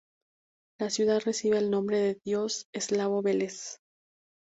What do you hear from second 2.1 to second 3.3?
dios eslavo